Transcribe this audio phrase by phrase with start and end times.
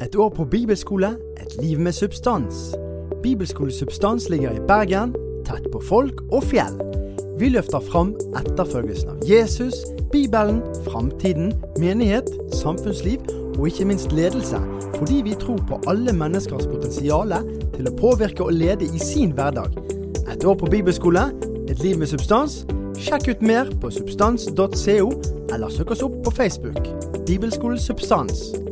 [0.00, 1.08] Et år på bibelskole,
[1.40, 2.74] et liv med substans.
[3.22, 6.76] Bibelskole Substans ligger i Bergen, tett på folk og fjell.
[7.38, 9.74] Vi løfter fram etterfølgelsen av Jesus,
[10.12, 13.26] Bibelen, framtiden, menighet, samfunnsliv
[13.56, 14.60] og ikke minst ledelse,
[15.00, 17.34] fordi vi tror på alle menneskers potensial
[17.74, 19.74] til å påvirke og lede i sin hverdag.
[20.30, 21.26] Et år på bibelskole,
[21.66, 22.62] et liv med substans.
[23.02, 25.10] Sjekk ut mer på substans.co,
[25.54, 26.86] eller søk oss opp på Facebook.
[27.26, 28.67] Bibelskole Substans.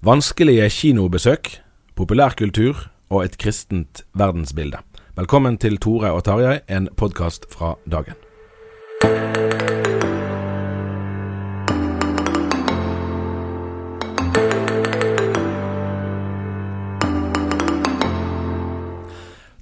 [0.00, 1.48] Vanskelige kinobesøk,
[1.92, 4.78] populærkultur og et kristent verdensbilde.
[5.16, 8.16] Velkommen til Tore og Tarjei, en podkast fra dagen.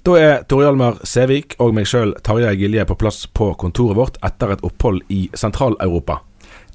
[0.07, 4.23] Da er Tore Hjalmar Sævik og meg sjøl Tarjei Gilje på plass på kontoret vårt
[4.23, 6.21] etter et opphold i Sentral-Europa.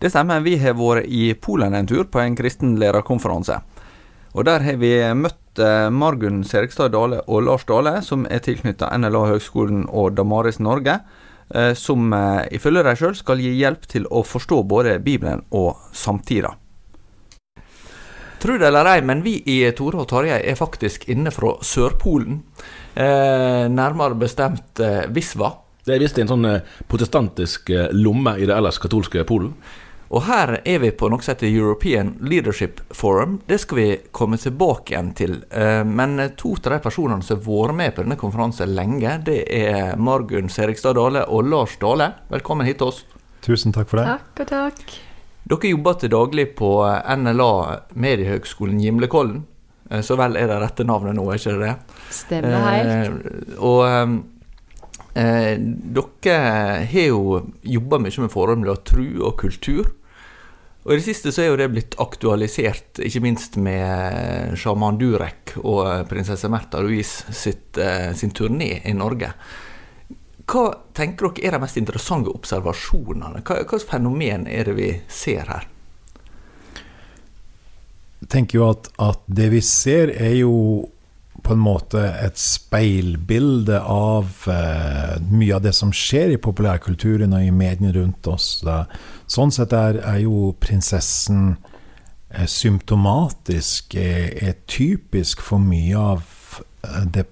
[0.04, 0.42] Det stemmer.
[0.44, 3.54] Vi har vært i Polen en tur på en kristen lærerkonferanse.
[4.36, 8.98] Og Der har vi møtt eh, Margunn Serigstad Dale og Lars Dale, som er tilknyttet
[9.00, 10.98] NLA Høgskolen og Damaris Norge,
[11.54, 15.78] eh, som eh, ifølge dem sjøl skal gi hjelp til å forstå både Bibelen og
[15.96, 16.50] samtida.
[18.44, 22.42] Tro det eller ei, men vi i Tore og Tarjei er faktisk inne fra Sørpolen.
[22.92, 25.54] Eh, nærmere bestemt eh, Visva.
[25.84, 26.46] Det er visst en sånn
[26.88, 29.56] protestantisk lomme i det ellers katolske Polen.
[30.10, 33.38] Og her er vi på noe som heter European Leadership Forum.
[33.48, 35.38] Det skal vi komme tilbake igjen til.
[35.50, 39.40] Eh, Men to av de personene som har vært med på denne konferansen lenge, det
[39.48, 42.12] er Margunn Serigstad Dale og Lars Dale.
[42.30, 43.04] Velkommen hit til oss.
[43.42, 44.06] Tusen takk for det.
[44.06, 44.94] Takk og takk.
[45.44, 46.70] Dere jobber til daglig på
[47.20, 47.50] NLA
[47.94, 49.42] Mediehøgskolen Gimlekollen.
[49.90, 51.74] Eh, Så vel er det rette navnet nå, er ikke det det?
[52.10, 53.26] Stemmer helt.
[53.26, 53.82] Eh, og
[55.14, 59.92] eh, eh, dere har jo jobba mye med forholdet mellom tru og kultur.
[60.84, 65.54] Og I det siste så er jo det blitt aktualisert, ikke minst med sjaman Durek
[65.62, 69.32] og prinsesse Märtha Louise sitt, eh, sin turné i Norge.
[70.44, 73.40] Hva tenker dere er de mest interessante observasjonene?
[73.40, 75.70] Hva, hva fenomen er det vi ser her?
[78.20, 80.52] Jeg tenker jo at, at det vi ser, er jo
[81.44, 87.44] på en måte et speilbilde av eh, mye av det som skjer i populærkulturen og
[87.44, 88.48] i mediene rundt oss.
[88.64, 88.84] Da.
[89.30, 91.56] Sånn sett er, er jo prinsessen
[92.32, 96.24] eh, symptomatisk, er, er typisk for mye av
[96.88, 97.26] eh, det,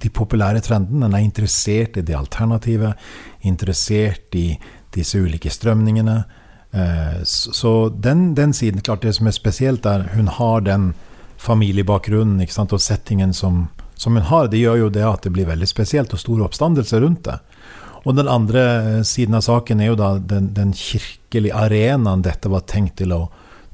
[0.00, 1.04] de populære trendene.
[1.04, 2.94] Den er interessert i det alternative,
[3.46, 4.48] interessert i
[4.96, 6.22] disse ulike strømningene.
[6.72, 10.94] Eh, så den, den siden, klart det som er spesielt, er hun har den
[11.38, 14.48] familiebakgrunnen sant, og settingen som, som hun har.
[14.50, 17.38] Det gjør jo det at det blir veldig spesielt og stor oppstandelse rundt det.
[18.04, 18.64] Og den andre
[18.98, 23.14] eh, siden av saken er jo da den, den kirkelige arenaen dette var tenkt til
[23.14, 23.26] å,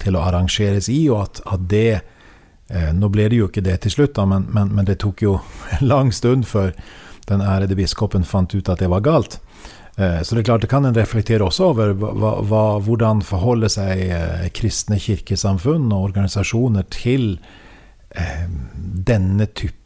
[0.03, 3.81] til å arrangeres i, og at, at det eh, Nå ble det jo ikke det
[3.85, 5.39] til slutt, da, men, men, men det tok jo
[5.79, 6.73] en lang stund før
[7.29, 9.39] den ærede biskopen fant ut at det var galt.
[9.99, 13.71] Eh, Så det er klart det kan en reflektere også over hva, hva, hvordan forholder
[13.71, 17.39] seg eh, kristne kirkesamfunn og organisasjoner til
[18.11, 18.47] eh,
[19.07, 19.81] denne type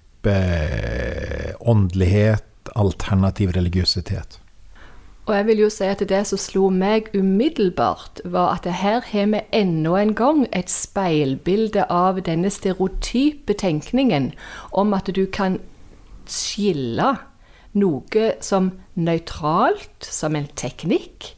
[1.60, 2.44] åndelighet,
[2.76, 4.40] alternativ religiøsitet.
[5.28, 9.26] Og jeg vil jo si at det som slo meg umiddelbart, var at her har
[9.28, 14.32] vi enda en gang et speilbilde av denne stereotype tenkningen
[14.72, 15.60] om at du kan
[16.28, 17.12] skille
[17.76, 21.34] noe som nøytralt, som en teknikk,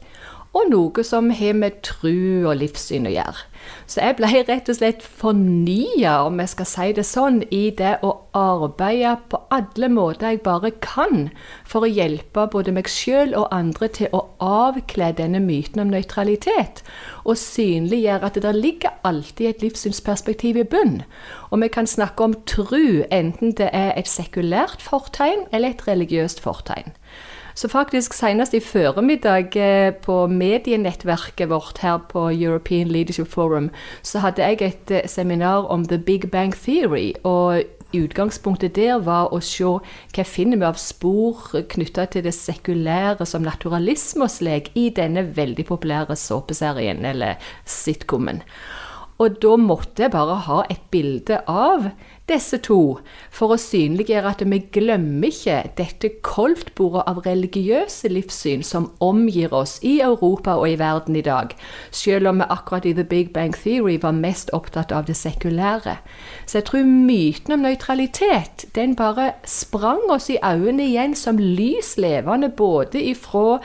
[0.51, 3.47] og noe som har med tru og livssyn å gjøre.
[3.87, 7.97] Så jeg ble rett og slett fornya, om jeg skal si det sånn, i det
[8.03, 11.29] å arbeide på alle måter jeg bare kan
[11.67, 16.81] for å hjelpe både meg sjøl og andre til å avkle denne myten om nøytralitet,
[17.23, 21.01] og synliggjøre at det ligger alltid et livssynsperspektiv i bunn.
[21.51, 26.43] Og vi kan snakke om tru, enten det er et sekulært fortegn eller et religiøst
[26.43, 26.95] fortegn.
[27.55, 33.69] Så faktisk senest i formiddag eh, på medienettverket vårt her på European Leadership Forum,
[34.01, 37.13] så hadde jeg et eh, seminar om The Big Bang Theory.
[37.23, 41.41] og Utgangspunktet der var å se hva finner vi av spor
[41.73, 47.35] knytta til det sekulære som naturalisme og slik i denne veldig populære såpeserien, eller
[47.67, 48.39] sitcomen.
[49.21, 51.91] Og da måtte jeg bare ha et bilde av
[52.29, 52.99] disse to,
[53.33, 59.77] for å synliggjøre at vi glemmer ikke dette koldtbordet av religiøse livssyn som omgir oss
[59.83, 61.55] i Europa og i verden i dag,
[61.91, 65.97] selv om vi akkurat i The Big Bang Theory var mest opptatt av det sekulære.
[66.45, 71.95] Så jeg tror myten om nøytralitet den bare sprang oss i øynene igjen som lys
[72.01, 73.59] levende, både ifra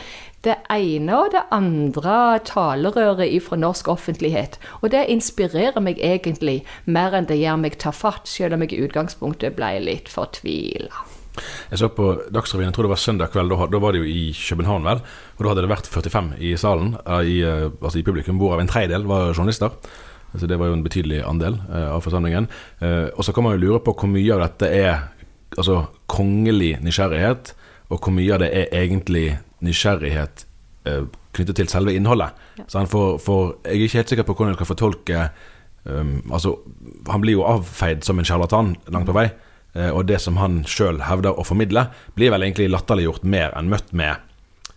[0.47, 4.61] det ene og det andre talerøret fra norsk offentlighet.
[4.83, 8.77] Og det inspirerer meg egentlig mer enn det gjør meg ta fatt, selv om jeg
[8.77, 11.07] i utgangspunktet ble litt fortvila.
[11.71, 14.31] Jeg så på Dagsrevyen, jeg tror det var søndag kveld, da, var det jo i
[14.33, 15.03] København, vel.
[15.37, 18.63] Og da hadde det vært 45 i salen, eh, i, eh, altså i publikum, hvorav
[18.63, 19.75] en tredjedel var journalister.
[20.37, 22.49] Så det var jo en betydelig andel eh, av forsamlingen.
[23.17, 25.07] Og så kan man jo lure på hvor mye av dette er
[25.57, 27.55] altså kongelig nysgjerrighet,
[27.89, 30.47] og hvor mye av det er egentlig nysgjerrighet
[30.89, 31.07] eh,
[31.37, 32.37] knyttet til selve innholdet.
[32.61, 32.85] Ja.
[32.89, 35.25] For, for, jeg er ikke helt sikker på hvordan jeg skal fortolke
[35.85, 36.55] um, altså,
[37.13, 39.29] Han blir jo avfeid som en sjarlatan langt på vei.
[39.77, 43.73] Eh, og det som han sjøl hevder å formidle, blir vel egentlig latterliggjort mer enn
[43.73, 44.25] møtt med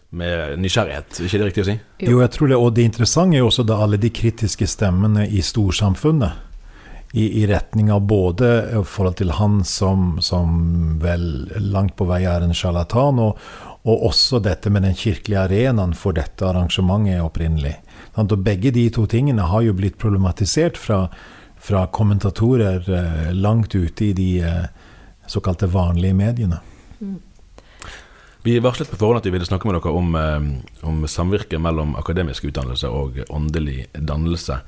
[0.09, 1.73] med nysgjerrighet, er ikke det riktig å si?
[2.01, 5.27] Jo, jeg tror det, og det interessante er jo også da alle de kritiske stemmene
[5.29, 6.47] i storsamfunnet.
[7.09, 12.19] I, i retning av både i forhold til han som, som vel langt på vei
[12.29, 13.37] er en sjarlatan, og,
[13.87, 17.77] og også dette med den kirkelige arenaen for dette arrangementet opprinnelig.
[18.19, 21.05] Og begge de to tingene har jo blitt problematisert fra,
[21.55, 24.67] fra kommentatorer eh, langt ute i de eh,
[25.27, 26.59] såkalte vanlige mediene.
[26.99, 27.19] Mm.
[28.43, 31.95] Vi varslet på forhånd at vi ville snakke med dere om, eh, om samvirket mellom
[31.99, 34.61] akademisk utdannelse og åndelig dannelse.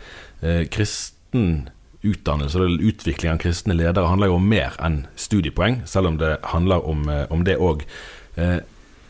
[0.72, 1.70] kristen
[2.02, 6.40] utdannelse eller utvikling av kristne ledere handler jo om mer enn studiepoeng, selv om det
[6.50, 7.84] handler om, om det òg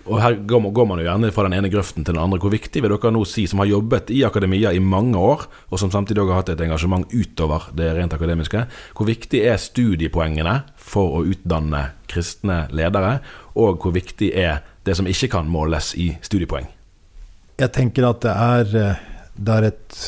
[0.06, 2.40] og her går man jo gjerne fra den ene grøften til den andre.
[2.42, 5.82] Hvor viktig vil dere nå si, som har jobbet i akademia i mange år, og
[5.82, 8.66] som samtidig har hatt et engasjement utover det rent akademiske,
[8.98, 13.20] hvor viktig er studiepoengene for å utdanne kristne ledere,
[13.56, 16.70] og hvor viktig er det som ikke kan måles i studiepoeng?
[17.62, 19.02] Jeg tenker at det er, eh,
[19.38, 20.00] det er et,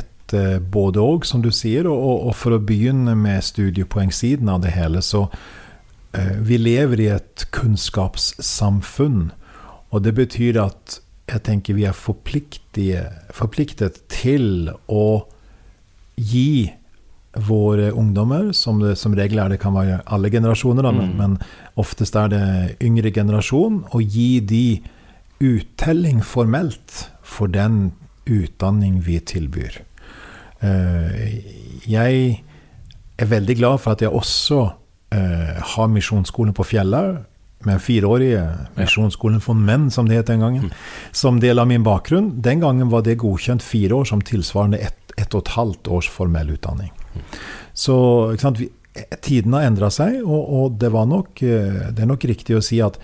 [0.00, 4.64] et eh, både òg, som du sier, og, og for å begynne med studiepoengsiden av
[4.64, 5.28] det hele, så
[6.14, 9.30] vi lever i et kunnskapssamfunn.
[9.92, 15.08] Og det betyr at jeg tenker vi er forpliktet til å
[16.16, 16.72] gi
[17.38, 21.12] våre ungdommer, som det som regel er det kan være alle generasjoner, da, mm.
[21.18, 21.36] men
[21.78, 22.44] oftest er det
[22.84, 24.82] yngre generasjon, å gi de
[25.44, 27.92] uttelling formelt for den
[28.28, 29.82] utdanning vi tilbyr.
[30.64, 31.28] Eh,
[31.86, 32.42] jeg
[33.18, 34.64] er veldig glad for at jeg også
[35.14, 37.24] eh, ha misjonsskolen på fjellet,
[37.66, 38.42] med fireårige
[38.76, 40.74] misjonsskolen for menn, som det het den gangen, mm.
[41.12, 42.30] som del av min bakgrunn.
[42.42, 46.10] Den gangen var det godkjent fire år som tilsvarende ett, ett og et halvt års
[46.12, 46.92] formell utdanning.
[47.14, 47.24] Mm.
[47.74, 47.96] Så
[48.60, 48.70] vi,
[49.20, 52.80] tiden har endra seg, og, og, det, nok, eh, det er nok riktig å si
[52.84, 52.98] at,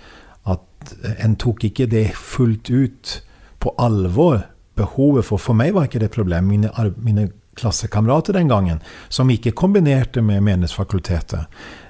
[0.47, 3.15] at en tok ikke det fullt ut
[3.59, 4.45] på alvor.
[4.75, 6.47] Behovet for For meg var ikke det et problem.
[6.51, 11.47] Mine, mine klassekamerater den gangen, som ikke kombinerte med Menighetsfakultetet,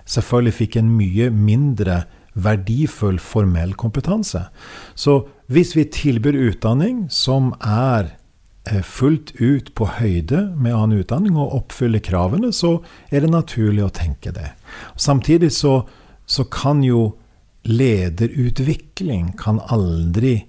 [0.09, 2.03] selvfølgelig fikk en mye mindre
[2.35, 4.47] verdifull formell kompetanse.
[4.95, 8.12] Så hvis vi tilbyr utdanning som er
[8.67, 13.85] eh, fullt ut på høyde med annen utdanning og oppfyller kravene, så er det naturlig
[13.85, 14.51] å tenke det.
[15.00, 15.83] Samtidig så,
[16.25, 17.13] så kan jo
[17.65, 20.43] lederutvikling kan aldri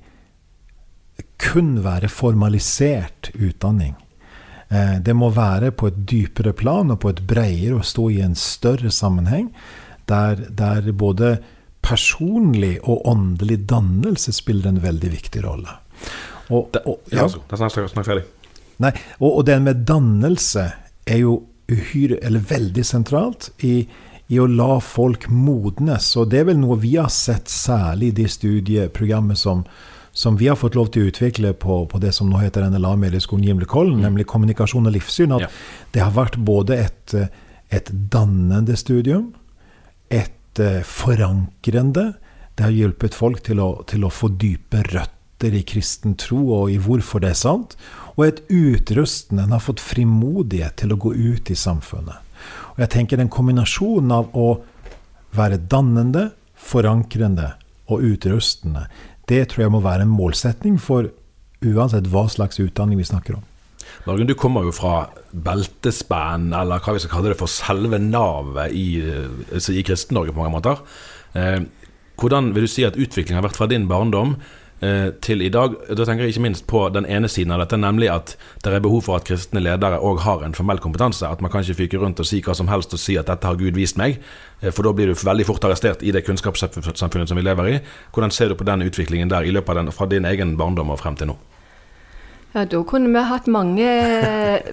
[1.40, 3.94] kun være formalisert utdanning.
[4.68, 8.23] Eh, det må være på et dypere plan og på et bredere og stå i
[8.25, 9.50] en større sammenheng,
[10.11, 11.37] der, der både
[11.87, 15.76] personlig og åndelig dannelse spiller en veldig viktig rolle.
[16.50, 18.25] Og, og, ja, det er snart ferdig.
[18.82, 20.66] Nei, og, og det med dannelse
[21.06, 21.38] er jo
[21.70, 23.80] uhyre, eller veldig sentralt i,
[24.28, 26.12] i, å la folk modnes.
[26.18, 29.64] Og det er vel noe vi har sett særlig i de studieprogrammet som,
[30.16, 33.44] som vi har fått lov til å utvikle på, på det som nå heter NLA-medieskolen
[33.44, 34.04] Gimlekollen, mm.
[34.06, 35.35] nemlig kommunikasjon og livssyn.
[35.37, 35.50] At ja.
[35.92, 37.16] det har vært både et,
[37.68, 39.35] et dannende studium,
[40.08, 42.14] et uh, forankrende.
[42.56, 46.73] Det har hjulpet folk til å, til å få dype røtter i kristen tro og
[46.73, 47.76] i hvorfor det er sant
[48.14, 49.44] og et utrustende.
[49.44, 52.25] En har fått frimodighet til å gå ut i samfunnet.
[52.73, 54.49] Og jeg tenker den kombinasjonen av å
[55.37, 57.52] være dannende, forankrende
[57.92, 58.87] og utrustende,
[59.30, 61.11] det tror jeg må være en målsetning for
[61.66, 63.45] uansett hva slags utdanning vi snakker om.
[64.06, 68.75] Margen, du kommer jo fra beltespenn, eller hva vi skal kalle det for selve navet
[68.75, 69.00] i,
[69.50, 70.83] altså i Kristen-Norge på mange måter.
[71.38, 71.64] Eh,
[72.21, 75.73] hvordan vil du si at utviklingen har vært fra din barndom Eh, til i dag.
[75.88, 78.83] Da tenker jeg ikke minst på den ene siden av dette, nemlig at det er
[78.85, 81.25] behov for at kristne ledere òg har en formell kompetanse.
[81.25, 83.49] At man kan ikke fyke rundt og si hva som helst og si at 'dette
[83.49, 84.21] har Gud vist meg',
[84.62, 87.80] eh, for da blir du veldig fort arrestert i det kunnskapssamfunnet som vi lever i.
[88.12, 90.90] Hvordan ser du på den utviklingen der i løpet av den, fra din egen barndom
[90.90, 91.37] og frem til nå?
[92.56, 93.87] Ja, Da kunne vi hatt mange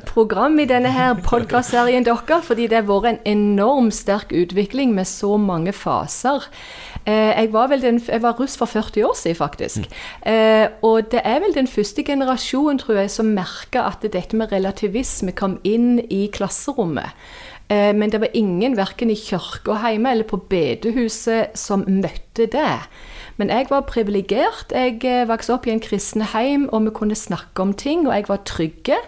[0.07, 5.03] program i denne her podkastserien deres, fordi det har vært en enorm sterk utvikling med
[5.03, 6.47] så mange faser.
[7.05, 9.77] Eh, jeg, var den, jeg var russ for 40 år siden, faktisk.
[9.77, 10.33] Mm.
[10.33, 14.51] Eh, og det er vel den første generasjonen, tror jeg, som merka at dette med
[14.51, 17.11] relativisme kom inn i klasserommet.
[17.69, 22.77] Eh, men det var ingen, verken i kirka hjemme eller på bedehuset, som møtte det.
[23.37, 24.71] Men jeg var privilegert.
[24.71, 28.13] Jeg eh, vokste opp i en kristen heim, og vi kunne snakke om ting, og
[28.13, 28.99] jeg var trygge.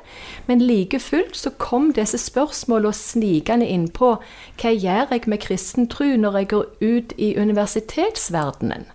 [0.47, 4.15] Men like fullt så kom disse spørsmålene snikende innpå.
[4.61, 8.89] Hva gjør jeg med kristen tro når jeg går ut i universitetsverdenen?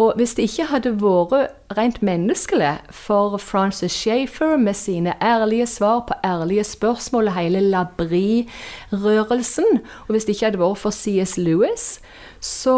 [0.00, 6.00] Og hvis det ikke hadde vært rent menneskelig for Francis Schaefer med sine ærlige svar
[6.08, 9.68] på ærlige spørsmål og hele Labri-rørelsen,
[10.08, 11.36] og hvis det ikke hadde vært for C.S.
[11.36, 12.00] Lewis,
[12.40, 12.74] så,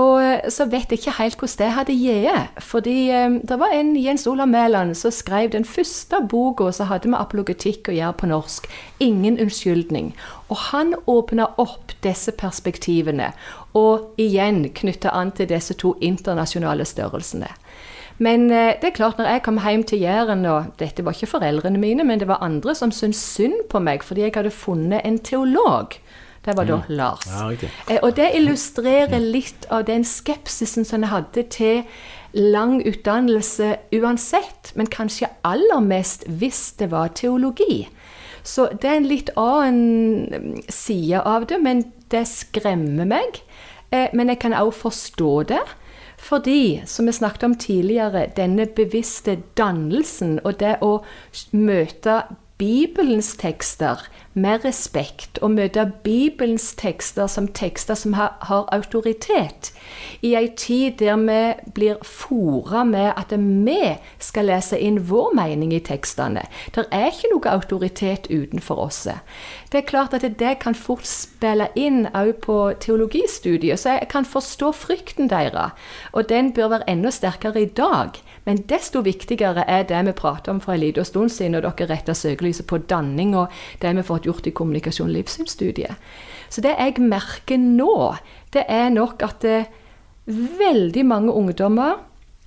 [0.50, 2.62] så, vet jeg ikke helt hvordan det hadde gitt.
[2.66, 7.12] Fordi eh, det var en Jens Olav Mæland som skrev den første boka som hadde
[7.12, 8.66] med apologetikk å gjøre på norsk,
[9.00, 10.12] 'Ingen unnskyldning'.
[10.50, 13.32] Og han åpna opp disse perspektivene,
[13.74, 17.48] og igjen knytta an til disse to internasjonale størrelsene.
[18.18, 21.38] Men eh, det er klart, når jeg kom hjem til Jæren, og dette var ikke
[21.38, 25.00] foreldrene mine, men det var andre som syntes synd på meg fordi jeg hadde funnet
[25.04, 25.94] en teolog
[26.44, 26.88] det var da mm.
[26.98, 27.26] Lars.
[27.30, 27.50] Ja,
[27.88, 31.82] eh, og det illustrerer litt av den skepsisen som jeg hadde til
[32.34, 37.86] lang utdannelse uansett, men kanskje aller mest hvis det var teologi.
[38.42, 43.38] Så det er en litt annen mm, side av det, men det skremmer meg.
[43.94, 45.62] Eh, men jeg kan også forstå det.
[46.22, 51.00] Fordi, som vi snakket om tidligere, denne bevisste dannelsen og det å
[51.50, 52.20] møte
[52.62, 54.04] Bibelens tekster
[54.38, 59.72] med respekt og møte Bibelens tekster som tekster som har, har autoritet,
[60.22, 65.74] i ei tid der vi blir fora med at vi skal lese inn vår mening
[65.74, 66.44] i tekstene.
[66.70, 69.02] Det er ikke noe autoritet utenfor oss.
[69.72, 74.24] Det er klart at det kan fort spille inn òg på teologistudiet, så jeg kan
[74.24, 75.74] forstå frykten deres,
[76.12, 78.22] og den bør være enda sterkere i dag.
[78.44, 81.90] Men desto viktigere er det vi prater om for en liten stund siden, når dere
[81.92, 85.94] retter søkelyset på danning og det vi har fått gjort i kommunikasjon- og livssynsstudiet.
[86.50, 88.16] Så det jeg merker nå,
[88.52, 89.60] det er nok at det,
[90.26, 91.96] veldig mange ungdommer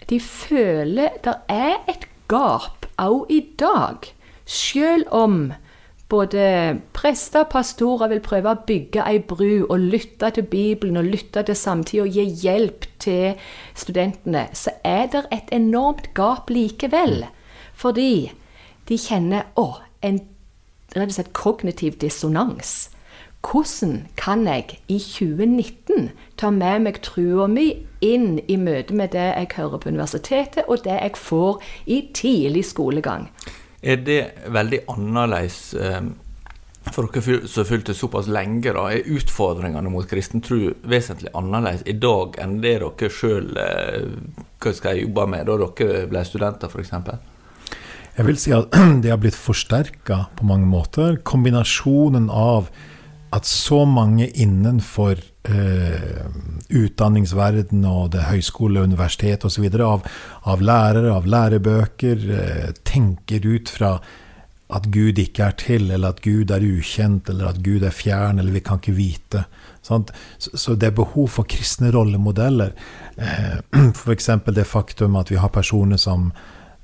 [0.10, 4.06] de føler det er et gap òg i dag.
[4.46, 5.54] Selv om
[6.10, 11.10] både prester og pastorer vil prøve å bygge ei bru og lytte til Bibelen og
[11.10, 13.40] lytte til samtida og gi hjelp til
[13.74, 17.26] studentene, så er det et enormt gap likevel.
[17.74, 18.32] Fordi
[18.90, 19.72] de kjenner å,
[20.06, 20.22] en
[20.96, 22.92] rett og slett kognitiv dissonans.
[23.46, 27.68] Hvordan kan jeg i 2019 ta med meg trua mi
[28.02, 32.66] inn i møte med det jeg hører på universitetet, og det jeg får i tidlig
[32.66, 33.30] skolegang?
[33.86, 36.08] Er det veldig annerledes eh,
[36.94, 38.74] for dere som fulgte såpass lenge?
[38.74, 44.98] da, Er utfordringene mot kristen tro vesentlig annerledes i dag enn det dere sjøl eh,
[45.04, 46.92] jobba med da dere ble studenter, f.eks.?
[48.16, 48.74] Jeg vil si at
[49.04, 51.20] det har blitt forsterka på mange måter.
[51.22, 52.72] Kombinasjonen av
[53.36, 56.26] at så mange innenfor eh,
[56.76, 59.70] utdanningsverden og det høyskole, universitet osv.
[59.86, 60.06] Av,
[60.52, 63.98] av lærere, av lærebøker, eh, tenker ut fra
[64.74, 68.40] at Gud ikke er til, eller at Gud er ukjent, eller at Gud er fjern,
[68.42, 69.44] eller vi kan ikke vite.
[69.86, 70.12] Sant?
[70.42, 72.74] Så, det er behov for kristne rollemodeller.
[73.16, 73.60] Eh,
[73.94, 74.30] F.eks.
[74.56, 76.32] det faktum at vi har personer som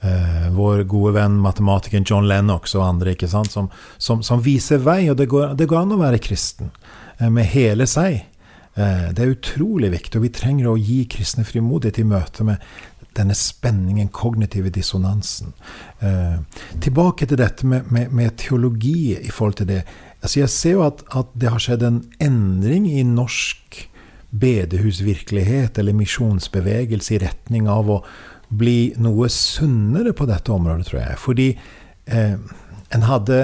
[0.05, 3.15] eh, vår gode venn matematikeren John Lennox og andre?
[3.25, 5.07] Som, som, som viser vei.
[5.09, 6.69] Og det går, det går, an å være kristen
[7.17, 8.21] eh, med hele seg.
[8.75, 12.63] Eh, det er utrolig viktig, og vi trenger å gi kristne frimodighet i møte med
[13.17, 15.51] denne spenningen, kognitive dissonansen.
[15.99, 16.39] Eh,
[16.83, 19.81] tilbake til dette med, med, med, teologi i forhold til det.
[20.21, 23.81] Altså jeg ser jo at, at, det har skjedd en endring i norsk
[24.31, 27.99] bedehusvirkelighet eller misjonsbevegelse i retning av å
[28.47, 31.19] bli noe sunnere på dette området, tror jeg.
[31.19, 32.37] Fordi eh,
[32.95, 33.43] en hadde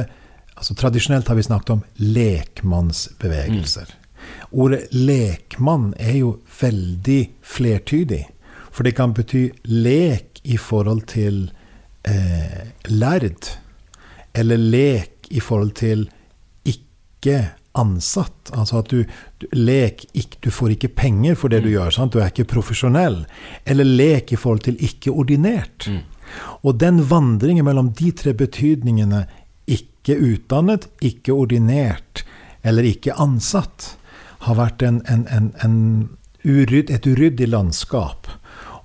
[0.58, 3.92] altså Tradisjonelt har vi snakket om lekmannsbevegelser.
[3.92, 4.07] Mm.
[4.52, 8.24] Ordet lekmann er jo veldig flertydig.
[8.72, 11.48] For det kan bety lek i forhold til
[12.08, 13.50] eh, lærd.
[14.38, 16.06] Eller lek i forhold til
[16.64, 17.40] ikke
[17.78, 18.52] ansatt.
[18.54, 19.04] Altså at du,
[19.42, 21.74] du lek ikke, Du får ikke penger for det du mm.
[21.74, 21.92] gjør.
[21.92, 22.14] Sant?
[22.14, 23.26] Du er ikke profesjonell.
[23.66, 25.90] Eller lek i forhold til ikke ordinert.
[25.90, 26.06] Mm.
[26.64, 29.26] Og den vandringen mellom de tre betydningene
[29.68, 32.24] ikke utdannet, ikke ordinert
[32.68, 33.97] eller ikke ansatt,
[34.46, 35.26] har vært en, en,
[35.64, 35.78] en,
[36.48, 38.30] urydd, et uryddig landskap.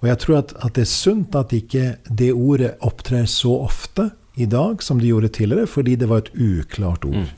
[0.00, 4.10] Og jeg tror at, at, det er sunt at ikke det ordet opptrer så ofte
[4.40, 7.28] i dag som det gjorde tidligere, fordi det var et uklart ord.
[7.28, 7.30] Mm.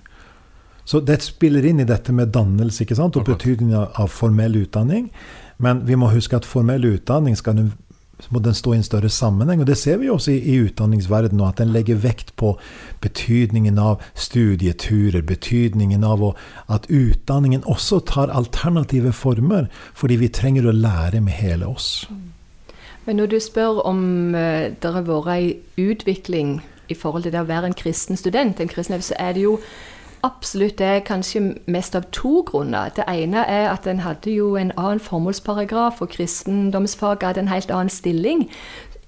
[0.85, 3.17] Så det spiller inn i dette med dannelse ikke sant?
[3.17, 5.09] og betydningen av, formell utdanning.
[5.57, 7.71] Men vi må huske at formell utdanning skal
[8.31, 9.63] må den stå i en større sammenheng.
[9.63, 12.55] Og det ser vi også i, i utdanningsverdenen, at den legger vekt på
[13.05, 16.35] betydningen av studieturer, betydningen av å,
[16.73, 22.07] at utdanningen også tar alternative former, fordi vi trenger å lære med hele oss.
[23.05, 27.43] Men når du spør om uh, det har vært ei utvikling i forhold til det
[27.43, 29.59] å være en kristen student, en kristen, så er det jo
[30.25, 32.93] absolutt det kanskje mest av to grunner.
[32.97, 37.71] Det ene er at en hadde jo en annen formålsparagraf, og kristendomsfaget hadde en helt
[37.71, 38.49] annen stilling.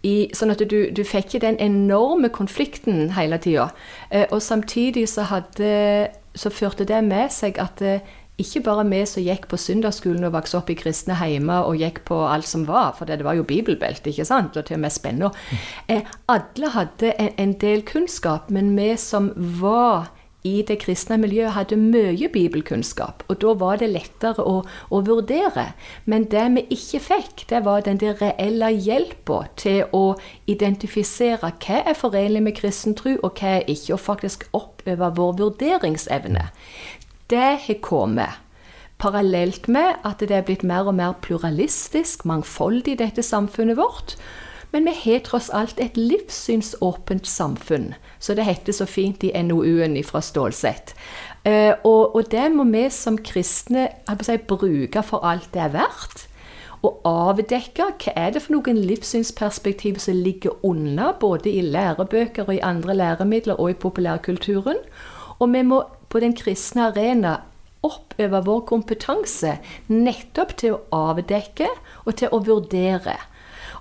[0.07, 3.71] I, sånn at du, du fikk ikke den enorme konflikten hele tida.
[4.11, 8.05] Eh, og samtidig så, hadde, så førte det med seg at eh,
[8.39, 12.03] ikke bare vi som gikk på søndagsskolen og vokste opp i kristne heimer og gikk
[12.09, 14.93] på alt som var, for det var jo bibelbelte, ikke sant, og til og med
[14.93, 15.33] spenna.
[15.89, 20.13] Eh, alle hadde en, en, del kunnskap, men vi som var
[20.47, 23.25] i det kristne miljøet, hadde mye bibelkunnskap.
[23.29, 25.69] Og da var det lettere å, å vurdere.
[26.07, 30.05] Men det vi ikke fikk, det var den der reelle hjelpa til å
[30.47, 35.37] identifisere hva er forenlig med kristen tro, og hva er ikke, og faktisk oppøve vår
[35.43, 36.47] vurderingsevne
[37.31, 38.43] det har kommet
[39.03, 44.17] parallelt med at det er blitt mer og mer pluralistisk, mangfoldig i dette samfunnet vårt.
[44.77, 49.95] Men vi har tross alt et livssynsåpent samfunn, så det heter så fint i NOU-en
[50.05, 50.93] fra Stålsett.
[51.49, 53.87] Uh, og, og, det må vi som kristne
[54.21, 56.27] si, bruke for alt det er verdt.
[56.85, 62.59] Og avdekke hva er det for noen livssynsperspektiv som ligger unna, både i lærebøker og
[62.59, 64.83] i andre læremidler og i populærkulturen.
[65.39, 65.79] Og vi må
[66.13, 67.39] på den kristne arena
[67.87, 69.55] oppøve vår kompetanse
[69.89, 71.71] nettopp til å avdekke
[72.05, 73.17] og til å vurdere.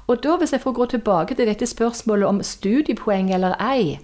[0.08, 3.98] Og da, hvis jeg får gå tilbake til dette spørsmålet om studiepoeng eller ei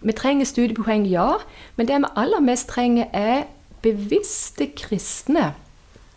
[0.00, 1.38] Vi trenger studiepoeng, ja,
[1.76, 3.46] men det vi aller mest trenger, er
[3.82, 5.54] bevisste kristne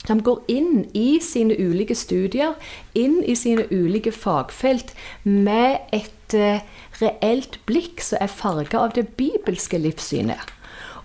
[0.07, 2.55] som går inn i sine ulike studier,
[2.97, 6.63] inn i sine ulike fagfelt, med et uh,
[7.01, 10.41] reelt blikk som er farga av det bibelske livssynet.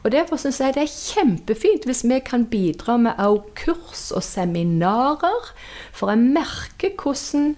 [0.05, 3.19] Og Derfor syns jeg det er kjempefint hvis vi kan bidra med
[3.59, 5.49] kurs og seminarer.
[5.93, 7.57] For jeg merker hvordan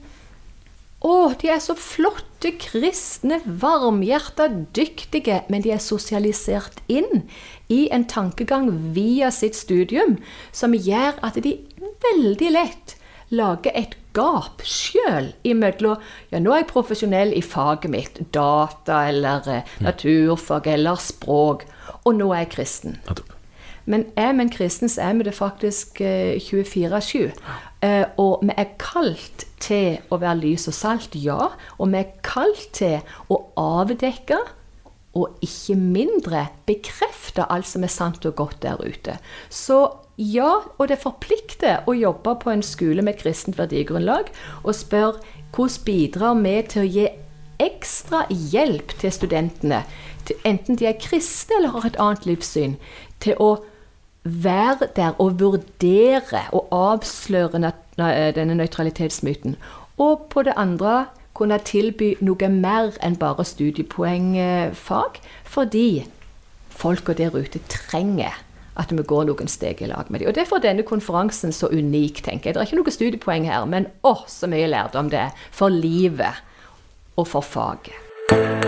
[0.99, 5.45] Å, de er så flotte, kristne, varmhjerta, dyktige.
[5.47, 7.23] Men de er sosialisert inn
[7.71, 10.17] i en tankegang via sitt studium
[10.51, 11.55] som gjør at de
[12.03, 12.97] veldig lett
[13.31, 16.01] lager et gap sjøl imellom
[16.33, 21.67] Ja, nå er jeg profesjonell i faget mitt, data eller eh, naturfag eller språk
[22.05, 22.97] og nå er jeg kristen.
[23.89, 27.31] Men er vi en kristen, så er vi det faktisk 24-7.
[27.85, 31.55] Eh, og vi er kalt til å være lys og salt, ja.
[31.79, 32.99] Og vi er kalt til
[33.33, 34.41] å avdekke
[35.19, 39.17] og ikke mindre bekrefte alt som er sant og godt der ute.
[39.49, 39.81] Så
[40.19, 44.31] ja, og det forplikter å jobbe på en skole med kristent verdigrunnlag
[44.65, 45.23] og spørre
[45.55, 47.09] hvordan bidrar vi til å gi
[47.59, 49.81] ekstra hjelp til studentene
[50.45, 52.77] enten de er kristne eller har et annet livssyn,
[53.23, 53.51] til å
[54.25, 57.73] være der og vurdere og avsløre
[58.37, 59.57] denne nøytralitetsmyten.
[59.99, 66.07] Og på det andre kunne tilby noe mer enn bare studiepoengfag, fordi
[66.69, 68.35] folka der ute trenger
[68.79, 70.31] at vi går noen steg i lag med dem.
[70.31, 72.55] Og Derfor er denne konferansen så unik, tenker jeg.
[72.55, 76.45] Det er ikke noe studiepoeng her, men å, så mye lærdom det er for livet
[77.19, 78.68] og for faget.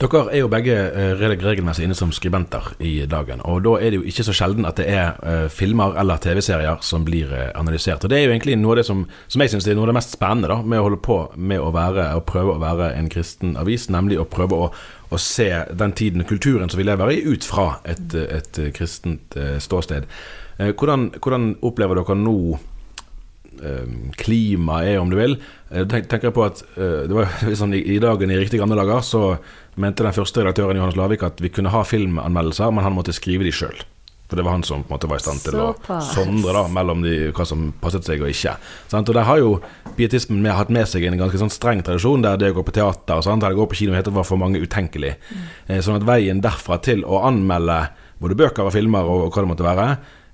[0.00, 3.42] Dere er jo begge eh, regelmessig inne som skribenter i dagen.
[3.44, 6.80] Og da er det jo ikke så sjelden at det er eh, filmer eller TV-serier
[6.86, 8.06] som blir eh, analysert.
[8.06, 9.92] Og det er jo egentlig noe av det som, som jeg syns er noe av
[9.92, 12.94] det mest spennende da, med å holde på med å være og prøve å være
[12.96, 14.70] en kristen avis, nemlig å prøve å,
[15.12, 19.36] å se den tiden og kulturen som vi lever i, ut fra et, et kristent
[19.60, 20.08] ståsted.
[20.60, 22.38] Hvordan, hvordan opplever dere nå
[24.16, 25.36] klimaet er, om du vil.
[25.70, 27.30] Eh, Tenk, tenker jeg på at eh, det var
[27.60, 29.24] sånn i, dagen i riktig gamle dager så
[29.80, 33.46] mente den første redaktøren Johannes Lavik at vi kunne ha filmanmeldelser, men han måtte skrive
[33.46, 33.78] de sjøl.
[34.30, 35.72] For det var han som på en måte var i stand til å
[36.06, 38.52] sondre da, mellom de, hva som passet seg og ikke.
[38.92, 39.10] Sant?
[39.10, 39.56] Og der har jo
[39.96, 42.76] pietismen med, hatt med seg en ganske sånn streng tradisjon, der det å gå på
[42.76, 45.16] teater og sånt, eller gå på kino heter var for mange utenkelig.
[45.66, 47.80] Eh, sånn at veien derfra til å anmelde
[48.22, 49.88] både bøker og filmer og, og hva det måtte være,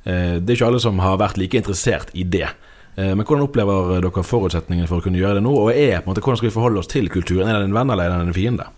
[0.04, 2.50] eh, det er ikke alle som har vært like interessert i det.
[2.96, 5.52] Eh, Men hvordan opplever dere forutsetningene for å kunne gjøre det nå?
[5.52, 7.48] Og er, på en måte, hvordan skal vi forholde oss til kulturen?
[7.48, 8.68] Er den en venn eller er den en fiende?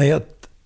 [0.00, 0.10] Nei,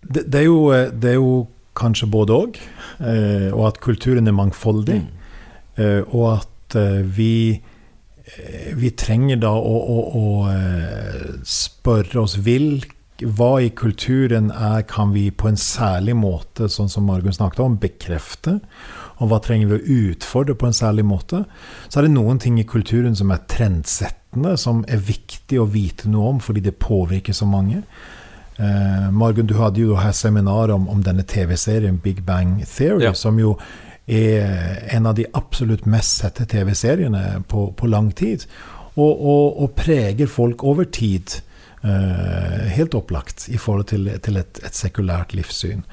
[0.04, 1.34] det, det, er jo, eh, det er jo
[1.74, 2.58] kanskje både òg,
[3.00, 5.00] Og, og at kulturen er mangfoldig.
[5.02, 6.04] Mm.
[6.14, 7.60] og at eh, vi,
[8.30, 12.84] eh, vi trenger da å, å, å eh, spørre oss vil,
[13.22, 17.76] hva i kulturen er, kan vi på en særlig måte, sånn som Margunn snakket om,
[17.82, 18.60] bekrefte?
[19.22, 21.44] Og hva trenger vi å utfordre på en særlig måte?
[21.88, 26.08] Så er det noen ting i kulturen som er trendsettende, som er viktig å vite
[26.10, 27.82] noe om, fordi det påvirker så mange.
[28.58, 33.12] Eh, Margunn, du hadde jo her seminar om, om denne TV-serien Big Bang Theory, Ja.
[33.12, 33.56] som jo
[34.06, 38.44] er en av de absolutt mest sette TV-seriene på, på lang tid.
[38.96, 41.40] Og, og, og preger folk over tid.
[41.84, 45.84] Eh, helt opplagt i forhold til, til et, et sekulært livssyn.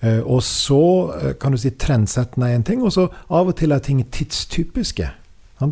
[0.00, 0.82] Eh, og så
[1.16, 4.02] eh, kan du si trendsettende er en ting, og så av og til er ting
[4.04, 5.10] tidstypiske.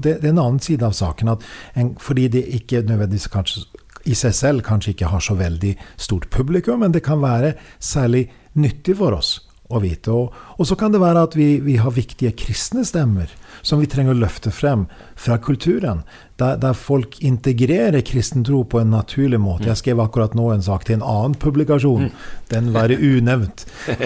[0.02, 1.36] Det er en annen side av saken.
[1.36, 1.44] At
[1.78, 3.66] en, fordi det ikke nødvendigvis kanskje
[4.06, 8.28] i seg selv kanskje ikke har så veldig stort publikum, men det kan være særlig
[8.54, 10.12] nyttig for oss å vite.
[10.14, 13.32] Og, og så kan det være at vi, vi har viktige kristne stemmer
[13.66, 14.84] som vi trenger å løfte frem
[15.18, 16.04] fra kulturen.
[16.36, 19.70] Der, der folk integrerer kristen tro på en naturlig måte.
[19.70, 22.10] Jeg skrev akkurat nå en sak til en annen publikasjon,
[22.52, 23.64] den være unevnt,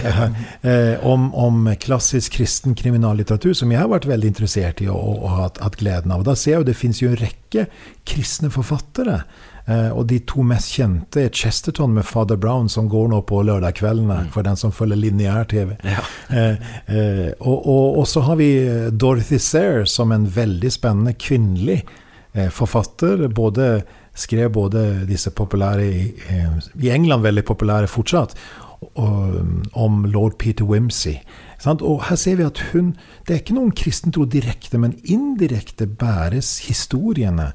[0.62, 5.22] eh, om, om klassisk kristen kriminallitteratur, som jeg har vært veldig interessert i og, og,
[5.26, 6.22] og hatt, hatt gleden av.
[6.22, 7.66] Og da ser jeg jo det finnes jo en rekke
[8.08, 9.24] kristne forfattere.
[9.70, 13.42] Eh, og de to mest kjente er Chesterton med Father Brown, som går nå på
[13.46, 15.76] lørdagskveldene, for den som følger lineær-TV.
[16.30, 16.56] Eh,
[16.90, 18.50] eh, og, og, og så har vi
[18.90, 21.82] Dorothy Sayre som en veldig spennende kvinnelig
[22.54, 23.24] forfatter.
[23.34, 23.82] Både,
[24.14, 26.02] skrev både disse populære i,
[26.78, 28.36] i England veldig populære fortsatt,
[29.74, 31.18] om lord Peter Wimsey.
[31.60, 31.82] Sant?
[31.84, 32.94] Og her ser vi at hun
[33.26, 37.50] Det er ikke noen kristentro direkte, men indirekte bæres historiene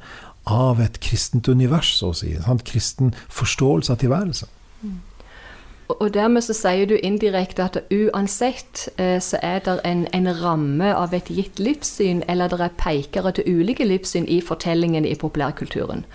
[0.46, 2.36] av et kristent univers, så å si.
[2.38, 4.52] En Kristen forståelse av tilværelsen.
[5.88, 10.30] Og og dermed så sier du indirekte at uansett eh, så er det en, en
[10.42, 15.14] ramme av et gitt livssyn, eller det er pekere til ulike livssyn i fortellingen i
[15.16, 16.06] populærkulturen.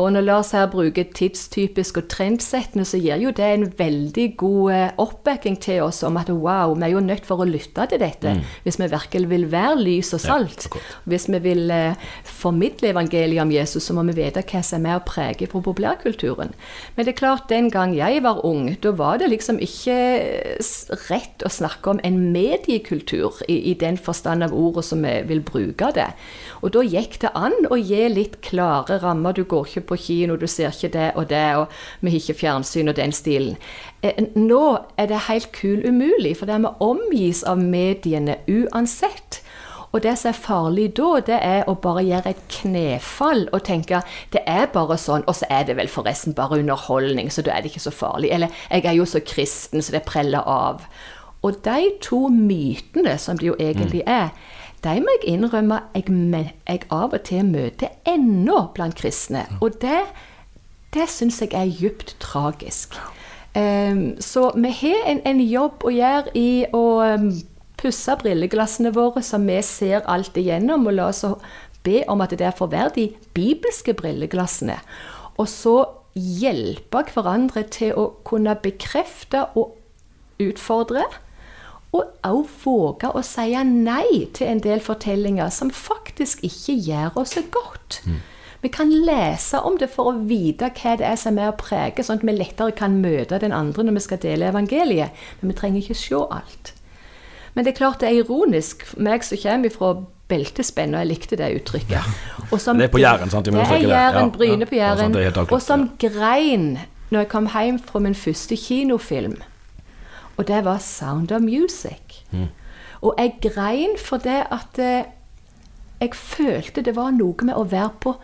[0.00, 4.72] Og når Lars her bruker tidstypisk og trendsettende, så gir jo det en veldig god
[4.72, 8.00] eh, oppbacking til oss om at wow, vi er jo nødt for å lytte til
[8.00, 10.68] dette hvis vi virkelig vil være lys og salt.
[11.10, 14.86] hvis vi vil eh, formidle evangeliet om Jesus, så må vi vite hva som er
[14.86, 16.54] med å prege på populærkulturen.
[16.96, 19.98] Men det er klart, den gang jeg var ung, da var det liksom ikke
[21.10, 25.44] rett å snakke om en mediekultur i, i den forstand av ordet som vi vil
[25.44, 26.08] bruke det.
[26.64, 29.36] Og da gikk det an å gi litt klare rammer.
[29.36, 31.66] Du går ikke på kino, du ser ikke det og det, og
[32.00, 33.58] vi har ikke fjernsyn og den stilen.
[34.02, 34.62] Eh, Nå
[34.96, 39.42] er det helt kul umulig, for det vi omgis av mediene uansett.
[39.90, 44.02] Og det som er farlig da, det er å bare gjøre et knefall og tenke
[44.30, 47.64] det er bare sånn, og så er det vel forresten bare underholdning, så da er
[47.64, 48.30] det ikke så farlig.
[48.30, 50.86] Eller jeg er jo så kristen, så det preller av.
[51.42, 54.30] Og de to mytene som det jo egentlig er,
[54.84, 59.44] de må jeg innrømme jeg, jeg av og til møter ennå blant kristne.
[59.60, 60.02] Og det,
[60.94, 62.96] det syns jeg er djupt tragisk.
[63.56, 67.30] Um, så vi har en, en jobb å gjøre i å um,
[67.80, 71.24] pusse brilleglassene våre, så vi ser alt igjennom, og la oss
[71.84, 74.76] be om at det der får være de bibelske brilleglassene.
[75.40, 75.76] Og så
[76.14, 79.76] hjelpe hverandre til å kunne bekrefte og
[80.40, 81.04] utfordre,
[81.92, 87.30] Og òg våge å si nei til en del fortellinger som faktisk ikke gjør oss
[87.34, 88.02] så godt.
[88.62, 92.04] Vi kan lese om det for å vite hva det er som er å prege,
[92.04, 95.10] sånn at vi lettere kan møte den andre når vi skal dele evangeliet.
[95.40, 96.72] Men vi trenger ikke se alt.
[97.54, 99.94] Men det er klart det er ironisk, meg som kommer fra
[100.30, 102.04] beltespenn, og jeg likte det uttrykket.
[102.60, 103.44] Som- Det er på Jæren, sant?
[103.46, 103.78] Det er.
[103.88, 105.12] Jæren, Bryne på Jæren.
[105.52, 106.78] og som grein
[107.10, 109.36] når jeg kom hjem fra min første kinofilm.
[110.36, 112.24] Og det var 'Sound of Music'.
[112.30, 112.48] Mm.
[113.02, 115.04] Og jeg grein for det at eh,
[116.00, 118.14] jeg følte det var noe med å være på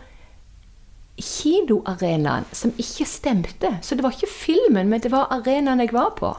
[1.17, 3.77] kinoarenaen som ikke stemte.
[3.81, 6.35] Så det var ikke filmen, men det var arenaen jeg var på.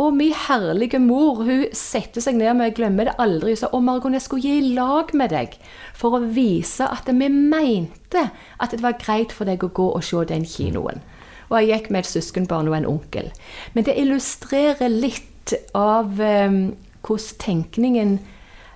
[0.00, 3.68] Og min herlige mor hun setter seg ned med, jeg glemmer det aldri, og sa
[3.76, 5.58] å Margon, jeg skulle gi i lag med deg
[5.96, 10.04] for å vise at vi mente at det var greit for deg å gå og
[10.06, 11.04] se den kinoen.
[11.52, 13.28] Og jeg gikk med et søskenbarn og en onkel.
[13.76, 16.60] Men det illustrerer litt av eh,
[17.02, 18.16] hvordan tenkningen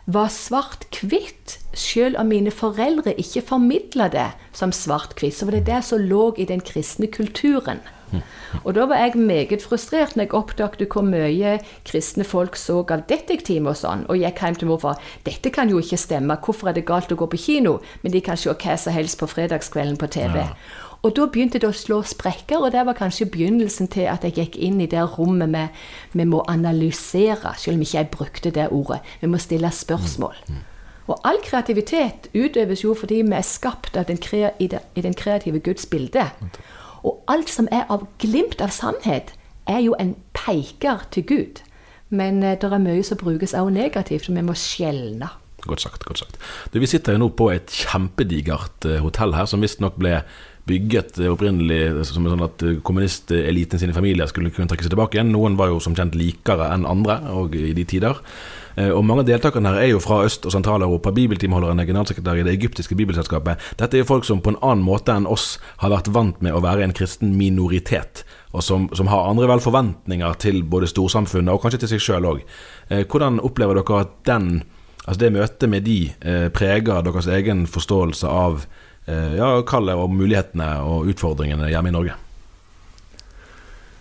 [0.07, 1.59] var svart-hvitt.
[1.77, 6.31] Selv om mine foreldre ikke formidla det som svart-hvitt, så var det det som lå
[6.39, 7.83] i den kristne kulturen.
[8.65, 11.57] Og da var jeg meget frustrert når jeg oppdaget hvor mye
[11.89, 15.01] kristne folk så av detektiv og sånn, og gikk hjem til morfar.
[15.27, 17.79] Dette kan jo ikke stemme, hvorfor er det galt å gå på kino?
[18.03, 20.45] Men de kan se hva som helst på fredagskvelden på TV.
[21.07, 24.35] Og da begynte det å slå sprekker, og det var kanskje begynnelsen til at jeg
[24.40, 25.85] gikk inn i det rommet med
[26.19, 28.99] vi må analysere, selv om ikke jeg brukte det ordet.
[29.21, 30.40] Vi må stille spørsmål.
[31.07, 34.19] Og all kreativitet utøves jo fordi vi er skapt den
[34.59, 36.27] i, det, i den kreative Guds bilde.
[37.07, 39.31] Og alt som er av glimt av sannhet,
[39.66, 41.62] er jo en peker til Gud.
[42.11, 45.29] Men eh, det er mye som brukes også negativt, og vi må skjelne.
[45.66, 46.05] Godt sagt.
[46.05, 46.38] godt sagt.
[46.73, 50.21] Du, vi sitter jo nå på et kjempedigert eh, hotell her, som visstnok ble
[50.66, 55.18] bygget eh, opprinnelig som sånn at eh, kommunisteliten sine familier skulle kunne trekke seg tilbake
[55.18, 55.33] igjen.
[55.35, 58.18] Noen var jo som kjent likere enn andre og i de tider.
[58.76, 61.12] Eh, Og Mange av deltakerne her er jo fra Øst- og Sentral-Europa.
[61.14, 63.62] Bibeltimeholderen er generalsekretær i det egyptiske bibelselskapet.
[63.79, 66.57] Dette er jo folk som på en annen måte enn oss har vært vant med
[66.57, 71.55] å være en kristen minoritet, og som, som har andre vel forventninger til både storsamfunnet
[71.55, 72.42] og kanskje til seg sjøl òg.
[72.88, 74.64] Hvordan opplever dere at den,
[75.05, 80.14] altså det møtet med de eh, preger deres egen forståelse av eh, ja, kallet og
[80.14, 82.16] mulighetene og utfordringene hjemme i Norge?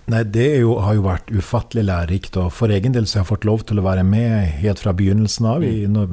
[0.06, 2.38] Nei, det jo, har jo vært ufattelig lærerikt.
[2.38, 4.94] Og for egen del så har jeg fått lov til å være med helt fra
[4.98, 5.65] begynnelsen av.
[5.65, 6.12] I, når,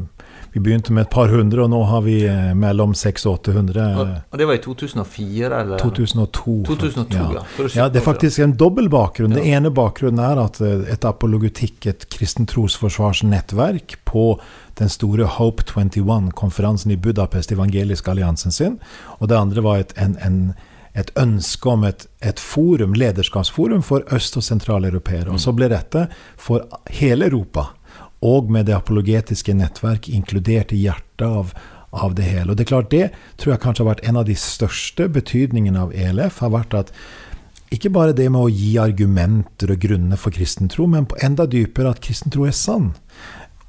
[0.52, 3.84] vi begynte med et par hundre, og nå har vi eh, mellom 600 og 800.
[4.32, 5.78] Og, det var i 2004, eller?
[5.80, 6.56] 2002.
[6.68, 7.44] 2002, ja.
[7.58, 7.68] Ja.
[7.74, 7.86] ja.
[7.88, 9.32] Det er faktisk en dobbel bakgrunn.
[9.32, 14.26] Det ene bakgrunnen er at eh, et apologetikk, et kristent trosforsvarsnettverk på
[14.80, 18.76] den store Hope 21-konferansen i Budapest, Evangelisk alliansen sin.
[19.20, 20.38] Og det andre var et, en, en,
[20.92, 25.32] et ønske om et, et forum, lederskapsforum for øst- og sentraleuropeere.
[25.32, 27.70] Og så ble dette for hele Europa,
[28.22, 31.52] og med det apologetiske nettverk inkludert i hjertet av,
[31.90, 32.52] av det hele.
[32.52, 35.82] Og det er klart, det tror jeg kanskje har vært en av de største betydningene
[35.82, 36.38] av ELF.
[36.44, 36.94] har vært at
[37.72, 41.48] ikke bare det med å gi argumenter og grunner for kristen tro, men på enda
[41.48, 42.92] dypere at kristen tro er sann.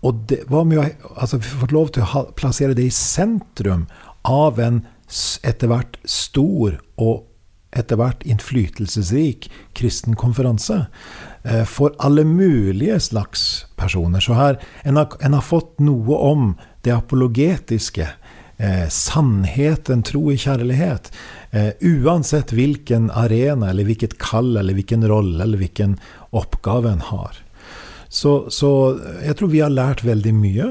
[0.03, 2.89] Og det, hva med å altså, vi har fått lov til å ha, plassere det
[2.89, 3.87] i sentrum
[4.27, 4.83] av en
[5.47, 7.23] etter hvert stor og
[7.77, 10.85] etter hvert innflytelsesrik kristen konferanse
[11.43, 14.23] eh, for alle mulige slags personer.
[14.23, 16.51] Så her, en har, en har fått noe om
[16.85, 18.09] det apologetiske,
[18.57, 21.11] eh, sannheten, tro i kjærlighet.
[21.51, 25.97] Eh, uansett hvilken arena, eller hvilket kall, eller hvilken rolle, eller hvilken
[26.31, 27.43] oppgave en har.
[28.13, 28.69] Så, så
[29.25, 30.65] jeg tror vi har lært veldig mye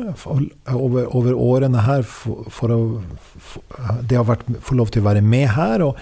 [0.70, 2.78] over, over årene her for, for å
[3.42, 3.64] for,
[4.06, 5.98] Det har vært få lov til å være med her og,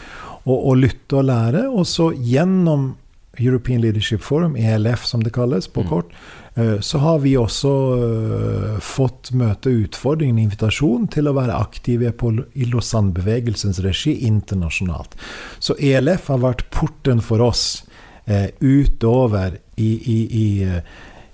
[0.46, 1.66] og, og lytte og lære.
[1.68, 2.94] Og så gjennom
[3.38, 6.10] European Leadership Forum, ELF som det kalles på kort,
[6.54, 12.34] eh, så har vi også eh, fått møte utfordringen, invitasjon til å være aktive på,
[12.54, 15.16] i Lausanne-bevegelsens regi internasjonalt.
[15.58, 17.84] Så ELF har vært porten for oss
[18.26, 20.48] eh, utover i, i, i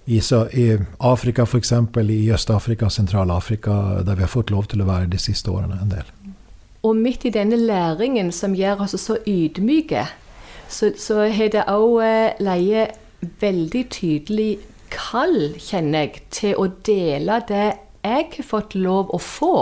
[0.07, 4.87] i, så, i Afrika f.eks., i Øst-Afrika, Sentral-Afrika, der vi har fått lov til å
[4.87, 6.13] være de siste årene en del.
[6.87, 10.05] Og midt i denne læringen som gjør oss så ydmyke,
[10.69, 12.87] så, så har det òg eh, leie
[13.41, 14.51] veldig tydelig
[14.93, 17.67] kall, kjenner jeg, til å dele det
[18.07, 19.57] jeg har fått lov å få.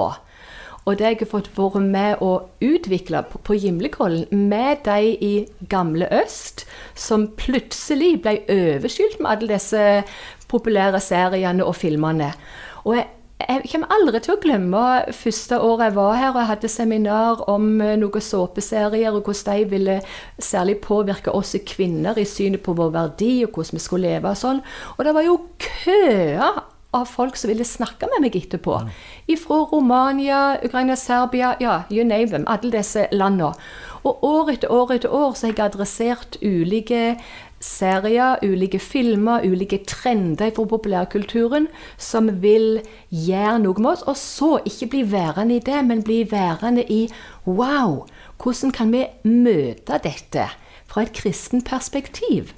[0.85, 5.35] Og det jeg har fått være med å utvikle på, på Gimlekollen med de i
[5.73, 9.85] gamle øst, som plutselig ble overskylt med alle disse
[10.53, 12.35] populære seriene og filmene.
[12.85, 13.09] Og jeg,
[13.43, 17.43] jeg kommer aldri til å glemme første året jeg var her og jeg hadde seminar
[17.51, 19.97] om eh, noen såpeserier, og hvordan de ville
[20.39, 24.39] særlig påvirke oss kvinner i synet på vår verdi, og hvordan vi skulle leve og
[24.39, 24.63] sånn.
[24.97, 26.63] Og det var jo køer
[26.95, 28.79] av folk som ville snakke med meg etterpå.
[29.43, 32.47] Fra Romania, Ukraina, Serbia, ja, you name them.
[32.47, 33.51] Alle disse landene.
[34.05, 37.17] Og år etter år etter år så har jeg adressert ulike
[37.65, 44.05] serier, ulike filmer, ulike trender fra populærkulturen som vil gjøre noe med oss.
[44.11, 47.07] Og så ikke bli værende i det, men bli værende i
[47.47, 48.05] Wow!
[48.43, 50.51] Hvordan kan vi møte dette
[50.91, 52.53] fra et kristen perspektiv?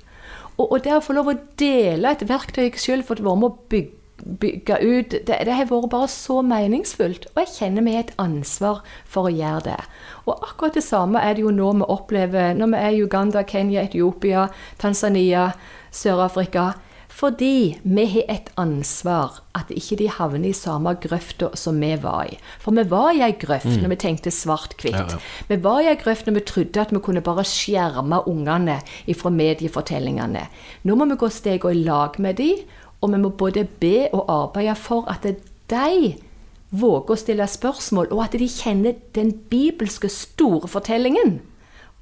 [0.56, 3.52] Og, og det å få lov å dele et verktøy jeg selv fått være med
[3.52, 7.28] å bygge bygge ut det, det, har vært bare så meningsfullt.
[7.34, 9.80] Og jeg kjenner vi har et ansvar for å gjøre det.
[10.26, 13.44] Og akkurat det samme er det jo nå vi opplever når vi er i Uganda,
[13.46, 14.48] Kenya, Etiopia,
[14.82, 15.50] Tanzania,
[15.94, 16.72] Sør-Afrika.
[17.16, 22.26] Fordi vi har et ansvar at ikke de havner i samme grøfta som vi var
[22.28, 22.34] i.
[22.60, 23.78] For vi var i ei grøft mm.
[23.80, 24.98] når vi tenkte svart-hvitt.
[24.98, 25.20] Ja, ja.
[25.48, 28.82] Vi var i ei grøft når vi trodde at vi kunne bare skjerme ungene
[29.16, 30.44] fra mediefortellingene.
[30.84, 32.50] Nå må vi gå stegene i lag med de,
[33.00, 35.26] og vi må både be og arbeide for at
[35.70, 36.14] de
[36.70, 41.40] våger å stille spørsmål, og at de kjenner den bibelske store fortellingen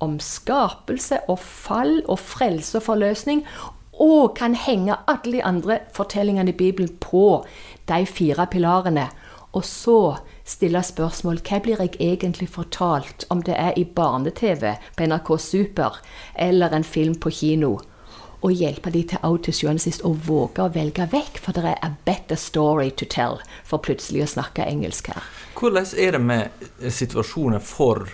[0.03, 3.45] om skapelse og fall og frelse og forløsning,
[3.95, 7.45] og kan henge alle de andre fortellingene i Bibelen på
[7.89, 9.07] de fire pilarene.
[9.55, 15.07] Og så stille spørsmål hva blir jeg egentlig fortalt, om det er i barne-TV på
[15.07, 16.01] NRK Super
[16.35, 17.77] eller en film på kino
[18.45, 21.81] og hjelpe dem til syvende og sist å våge å velge vekk, for det er
[21.81, 25.25] a better story to tell for plutselig å snakke engelsk her.
[25.57, 28.05] Hvordan er det med situasjonen for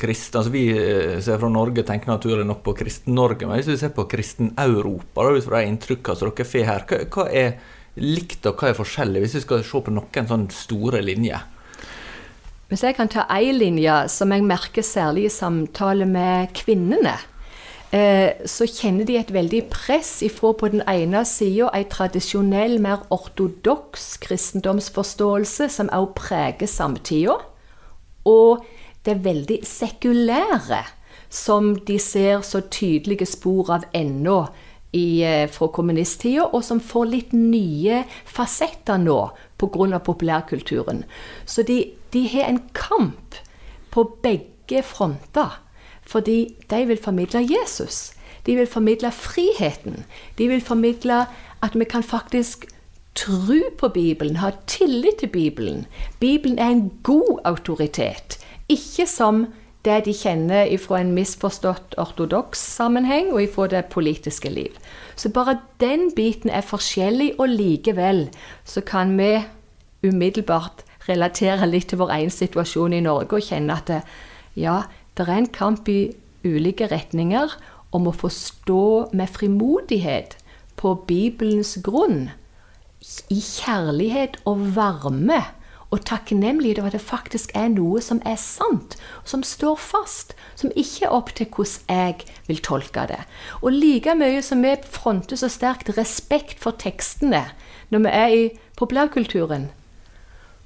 [0.00, 0.40] kristne?
[0.40, 3.92] Altså, vi eh, ser fra Norge tenker naturlig nok på Kristen-Norge, men hvis vi ser
[3.96, 7.58] på Kristen-Europa, ut fra de inntrykkene som dere får her, hva, hva er
[8.00, 11.50] likt og hva er forskjellig, hvis vi skal se på noen sånne store linjer?
[12.70, 17.18] Hvis jeg kan ta én linje som jeg merker særlig i samtale med kvinnene,
[17.94, 24.16] så kjenner de et veldig press ifra på den ene sida en tradisjonell, mer ortodoks
[24.24, 27.36] kristendomsforståelse som også preger samtida,
[28.26, 28.64] og
[29.06, 30.82] det veldig sekulære
[31.34, 34.36] som de ser så tydelige spor av ennå
[34.94, 39.18] eh, fra kommunisttida, og som får litt nye fasetter nå
[39.58, 39.98] pga.
[39.98, 41.04] populærkulturen.
[41.44, 43.34] Så de, de har en kamp
[43.90, 45.60] på begge fronter.
[46.06, 48.12] Fordi de vil formidle Jesus.
[48.46, 50.04] De vil formidle friheten.
[50.38, 51.24] De vil formidle
[51.62, 52.66] at vi kan faktisk
[53.14, 55.86] tro på Bibelen, ha tillit til Bibelen.
[56.20, 58.38] Bibelen er en god autoritet.
[58.68, 59.46] Ikke som
[59.84, 64.72] det de kjenner fra en misforstått ortodoks sammenheng og fra det politiske liv.
[65.16, 68.28] Så bare den biten er forskjellig, og likevel
[68.64, 69.44] så kan vi
[70.04, 74.00] umiddelbart relatere litt til vår egen situasjon i Norge og kjenne at det,
[74.56, 74.82] ja,
[75.14, 77.52] det er en kamp i ulike retninger
[77.94, 80.36] om å forstå med frimodighet
[80.80, 82.32] på Bibelens grunn,
[83.28, 85.42] i kjærlighet og varme
[85.92, 88.96] og takknemlighet over at det faktisk er noe som er sant,
[89.28, 93.20] som står fast, som ikke er opp til hvordan jeg vil tolke det.
[93.62, 97.44] Og like mye som vi fronter så sterkt respekt for tekstene
[97.92, 98.42] når vi er i
[98.80, 99.68] populærkulturen,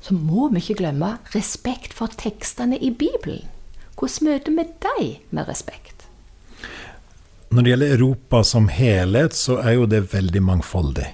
[0.01, 3.45] så må vi ikke glemme respekt for tekstene i Bibelen.
[3.99, 6.07] Hvordan møter vi dem med respekt?
[7.51, 11.07] Når det gjelder Europa som helhet, så er jo det veldig mangfoldig.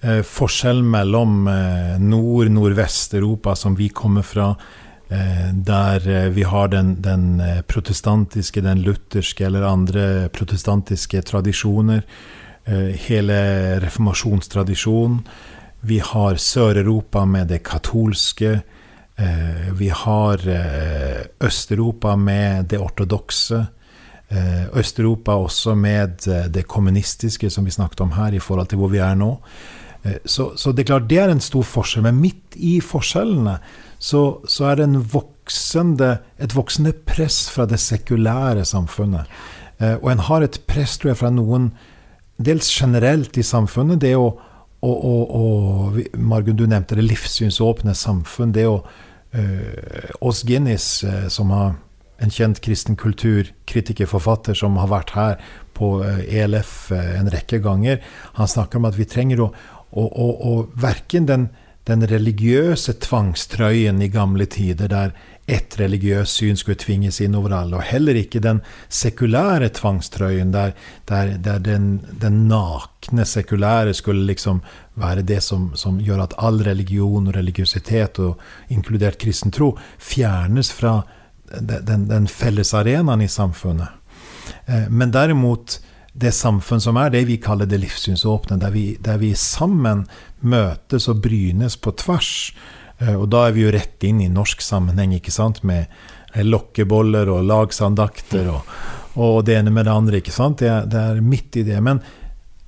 [0.00, 4.54] Eh, forskjellen mellom eh, Nord-Nordvest-Europa, som vi kommer fra,
[5.08, 12.04] eh, der eh, vi har den, den, eh, protestantiske, den lutherske eller andre protestantiske tradisjoner,
[12.64, 15.24] eh, hele reformasjonstradisjonen.
[15.80, 18.60] Vi har Sør-Europa med det katolske.
[19.20, 23.66] Eh, vi har eh, Øst-Europa med det ortodokse.
[24.28, 26.08] Eh, Øst-Europa også med
[26.54, 29.36] det kommunistiske, som vi snakket om her, i forhold til hvor vi er nå.
[30.24, 32.02] Så, så, det er klart det er en stor forskjell.
[32.02, 33.58] Men midt i forskjellene
[33.98, 39.28] så, så er det voksende, et voksende press fra det sekulære samfunnet.
[40.00, 41.68] Og en har et press, tror jeg, fra noen
[42.40, 44.00] dels generelt i samfunnet.
[44.00, 44.30] Det å,
[44.80, 48.56] og, og, og Margunn, du nevnte det livssynsåpne samfunn.
[48.56, 48.80] Det å
[49.34, 51.74] uh, Guinness, uh, som har
[52.20, 55.38] en kjent kristen kulturkritiker, forfatter, som har vært her
[55.76, 58.02] på uh, eh, ELF en rekke ganger,
[58.36, 59.50] han snakker om at vi trenger å,
[59.90, 61.48] å, å, å verken den,
[61.88, 65.14] den religiøse tvangstrøyen i gamle tider, der
[65.50, 68.60] ett religiøst syn skulle tvinges inn over alle, og heller ikke den
[68.92, 70.74] sekulære tvangstrøyen, der,
[71.10, 71.88] der, der den,
[72.22, 74.60] den, nakne sekulære skulle liksom
[75.00, 78.38] være det som, som, gjør at all religion og religiøsitet, og
[78.70, 81.00] inkludert kristen tro, fjernes fra
[81.58, 83.88] den, den, fellesarenaen i samfunnet.
[84.66, 85.80] Eh, men derimot
[86.20, 90.06] det samfunn som er det vi kaller det livssynsåpne, der vi, der vi sammen
[90.40, 92.32] møtes og brynes på tvers.
[92.98, 95.86] Eh, og da er vi jo rett inn i norsk sammenheng, ikke sant, med
[96.34, 98.72] eh, lokkeboller og lagsandakter og,
[99.20, 100.20] og det ene med det andre.
[100.20, 100.62] ikke sant?
[100.62, 101.80] Det, det er midt i det.
[101.84, 102.02] Men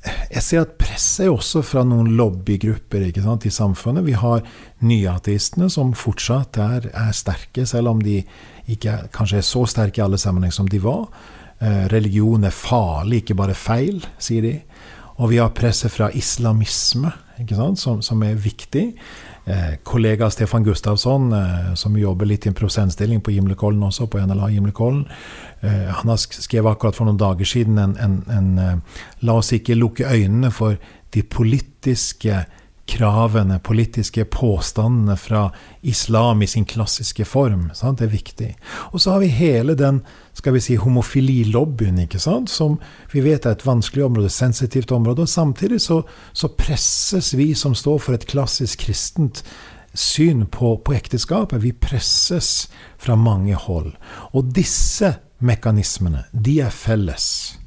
[0.03, 4.07] jeg ser at presset er også fra noen lobbygrupper sant, i samfunnet.
[4.07, 4.43] Vi har
[4.83, 8.23] nyateistene, som fortsatt er, er sterke, selv om de
[8.73, 11.07] ikke kanskje er så sterke i alle sammenhenger som de var.
[11.63, 14.57] Eh, religion er farlig, ikke bare feil, sier de.
[15.23, 17.13] Og vi har presset fra islamisme,
[17.77, 18.93] som, som, er viktig.
[19.45, 24.21] Eh, kollega Stefan Gustavsson, eh, som jobber litt i en prosentstilling på Gimlekollen også, på
[24.21, 25.07] NLA Gimlekollen,
[25.61, 29.79] eh, han skrevet akkurat for noen dager siden en, en, en, eh, La oss ikke
[29.79, 30.77] lukke øynene for
[31.13, 32.45] de politiske
[32.87, 37.71] kravene, politiske påstandene fra islam i sin klassiske form.
[37.75, 37.99] Sant?
[37.99, 38.51] Det er viktig.
[38.93, 40.03] Og så har vi hele den
[40.37, 42.51] skal vi si, homofililobbyen, ikke sant?
[42.51, 42.79] som
[43.13, 45.23] vi vet er et vanskelig område, sensitivt område.
[45.23, 46.03] Og samtidig så,
[46.33, 49.45] så presses vi som står for et klassisk kristent
[49.95, 53.93] syn på, på ekteskapet, vi presses fra mange hold.
[54.33, 55.15] Og disse
[55.45, 57.59] mekanismene, de er felles.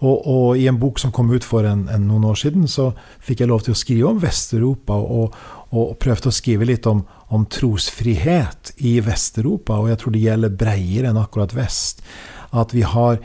[0.00, 2.90] Og, og, i en bok som kom ut for en, en, noen år siden, så
[3.24, 5.36] fikk jeg lov til å skrive om Vest-Europa, og,
[5.70, 9.76] og, prøvde å skrive litt om, om, trosfrihet i Vest-Europa.
[9.76, 12.04] Og jeg tror det gjelder bredere enn akkurat vest.
[12.50, 13.22] At vi har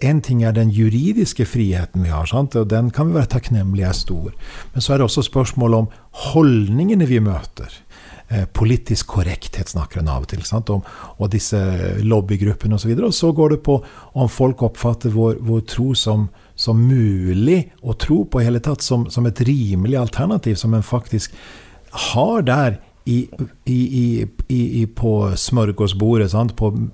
[0.00, 2.54] En ting er den juridiske friheten vi har, sant?
[2.56, 4.30] og den kan vi være takknemlige er stor.
[4.72, 5.90] Men så er det også spørsmål om
[6.30, 7.68] holdningene vi møter.
[8.32, 10.44] Eh, politisk korrekthet snakker en av og til.
[10.70, 10.84] Om,
[11.18, 11.58] og disse
[12.06, 12.92] lobbygruppene osv.
[12.92, 13.74] Og, så og så går det på
[14.14, 18.86] om folk oppfatter vår, vår tro som, som, mulig å tro på i hele tatt,
[18.86, 21.34] som, som, et rimelig alternativ, som en faktisk
[22.12, 22.78] har der
[23.10, 23.26] i,
[23.66, 26.30] i, i, på smørgåsbordet,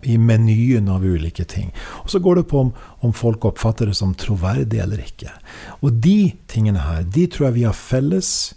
[0.08, 1.68] i menyen av ulike ting.
[2.00, 5.36] Og så går det på om, om folk oppfatter det som troverdig eller ikke.
[5.84, 8.54] Og de tingene her, de tror jeg vi har felles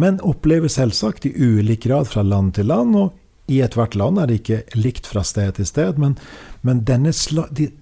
[0.00, 2.96] men opplever selvsagt i ulik grad fra land til land.
[2.96, 3.16] og
[3.50, 6.16] i ethvert land er det ikke likt fra sted til sted, men,
[6.62, 7.10] men denne,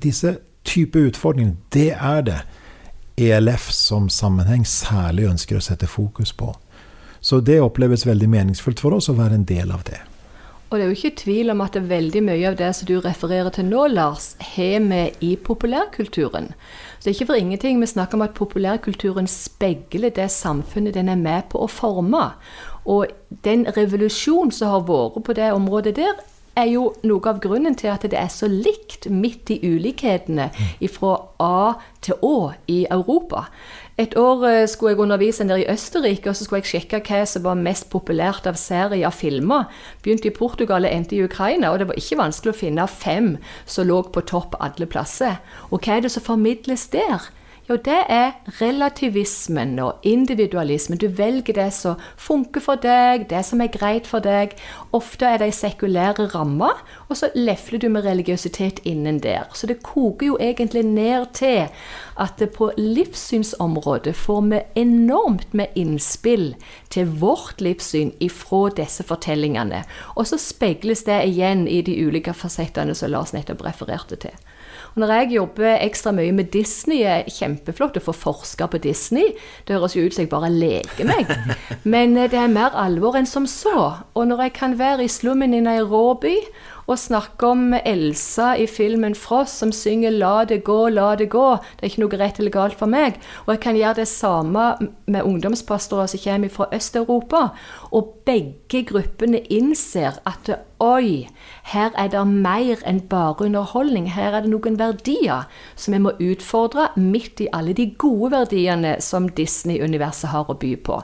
[0.03, 2.39] disse type utfordringer, det er det
[3.19, 6.55] ELF som sammenheng særlig ønsker å sette fokus på.
[7.21, 9.99] Så det oppleves veldig meningsfullt for oss å være en del av det.
[10.69, 13.51] Og det er jo ikke tvil om at veldig mye av det som du refererer
[13.53, 16.53] til nå, Lars, har vi i populærkulturen.
[16.99, 21.09] Så det er ikke for ingenting vi snakker om at populærkulturen speiler det samfunnet den
[21.09, 22.32] er med på å forme.
[22.84, 23.07] Og
[23.44, 26.18] den revolusjonen som har vært på det området der,
[26.59, 30.49] er jo noe av grunnen til at det er så likt midt i ulikhetene
[30.90, 33.44] fra A til Å i Europa.
[33.99, 37.24] Et år eh, skulle jeg undervise nede i Østerrike, og så skulle jeg sjekke hva
[37.26, 39.66] som var mest populært av serier og filmer.
[40.05, 43.32] Begynte i Portugal og endte i Ukraina, og det var ikke vanskelig å finne fem
[43.66, 45.40] som lå på topp alle plasser.
[45.72, 47.26] Og hva er det som formidles der?
[47.69, 48.31] Jo, det er
[48.62, 50.97] relativismen og individualismen.
[50.97, 54.55] Du velger det som funker for deg, det som er greit for deg.
[54.97, 56.81] Ofte er det i sekulære rammer,
[57.12, 59.45] og så lefler du med religiøsitet innen der.
[59.53, 61.69] Så det koker jo egentlig ned til
[62.16, 66.55] at på livssynsområdet får vi enormt med innspill
[66.89, 69.85] til vårt livssyn ifra disse fortellingene.
[70.16, 74.49] Og så speiles det igjen i de ulike fasettene som Lars nettopp refererte til.
[74.95, 79.34] Og når jeg jobber ekstra mye med Disney, er kjempeflott å få forske på Disney.
[79.66, 81.30] Det høres jo ut som jeg bare leker meg.
[81.93, 83.93] Men eh, det er mer alvor enn som så.
[84.14, 86.36] Og når jeg kan være i slummen i Nairobi
[86.89, 91.59] og snakke om Elsa i filmen Frost som synger 'La det gå, la det gå'.
[91.76, 93.20] Det er ikke noe rett eller galt for meg.
[93.47, 94.64] Og jeg kan gjøre det samme
[95.07, 97.49] med ungdomspastorer som kommer fra Øst-Europa.
[97.93, 100.49] Og begge gruppene innser at
[100.80, 101.28] oi,
[101.69, 104.09] her er det mer enn bare underholdning.
[104.14, 105.45] Her er det noen verdier
[105.77, 110.75] som vi må utfordre midt i alle de gode verdiene som Disney-universet har å by
[110.87, 111.03] på.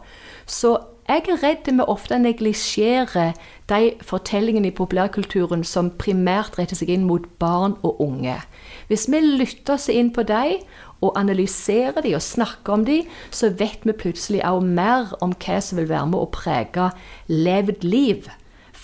[0.48, 3.34] Så jeg er redd vi ofte neglisjerer
[3.68, 8.38] de fortellingene i populærkulturen som primært retter seg inn mot barn og unge.
[8.88, 10.62] Hvis vi lytter oss inn på dem
[11.04, 15.60] og analyserer dem og snakker om dem, så vet vi plutselig også mer om hva
[15.60, 16.88] som vil være med å prege
[17.28, 18.32] levd liv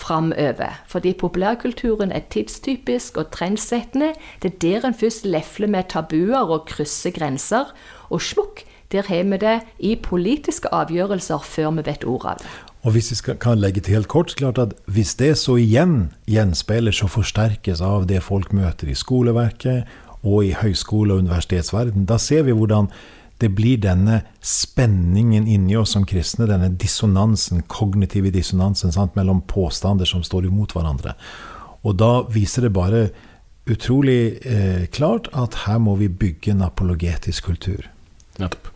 [0.00, 0.80] framover.
[0.88, 4.14] Fordi populærkulturen er tidstypisk og trendsettende.
[4.42, 7.70] Det er der en først lefler med tabuer og krysser grenser.
[8.10, 12.50] Og slukk der har vi det i politiske avgjørelser før vi vet ordet av det.
[12.82, 16.10] Og hvis vi skal, kan legge til helt kort, klart at hvis det så igjen
[16.26, 19.84] gjenspeiles og forsterkes av det folk møter i skoleverket
[20.24, 22.88] og i høyskole- og universitetsverden, da ser vi hvordan
[23.40, 30.08] det blir denne spenningen inni oss som kristne, denne dissonansen, kognitive dissonansen sant, mellom påstander
[30.08, 31.16] som står imot hverandre.
[31.88, 33.06] Og da viser det bare
[33.70, 37.88] utrolig eh, klart at her må vi bygge en apologetisk kultur.
[38.40, 38.72] Nettopp.